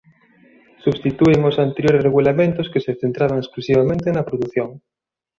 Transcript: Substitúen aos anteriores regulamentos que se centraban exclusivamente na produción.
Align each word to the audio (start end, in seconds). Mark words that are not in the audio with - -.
Substitúen 0.85 1.39
aos 1.41 1.57
anteriores 1.65 2.03
regulamentos 2.07 2.69
que 2.71 2.83
se 2.85 2.93
centraban 3.01 3.39
exclusivamente 3.43 4.07
na 4.11 4.27
produción. 4.29 4.69